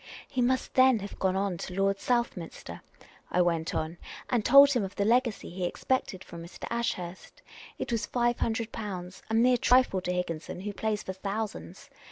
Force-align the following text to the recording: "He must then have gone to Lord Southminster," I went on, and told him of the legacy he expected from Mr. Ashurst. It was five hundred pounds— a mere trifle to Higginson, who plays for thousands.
"He 0.35 0.41
must 0.41 0.73
then 0.73 0.97
have 0.97 1.19
gone 1.19 1.59
to 1.59 1.75
Lord 1.75 1.99
Southminster," 1.99 2.81
I 3.29 3.43
went 3.43 3.75
on, 3.75 3.99
and 4.31 4.43
told 4.43 4.71
him 4.73 4.83
of 4.83 4.95
the 4.95 5.05
legacy 5.05 5.51
he 5.51 5.63
expected 5.65 6.23
from 6.23 6.43
Mr. 6.43 6.65
Ashurst. 6.71 7.43
It 7.77 7.91
was 7.91 8.07
five 8.07 8.39
hundred 8.39 8.71
pounds— 8.71 9.21
a 9.29 9.35
mere 9.35 9.57
trifle 9.57 10.01
to 10.01 10.11
Higginson, 10.11 10.61
who 10.61 10.73
plays 10.73 11.03
for 11.03 11.13
thousands. 11.13 11.87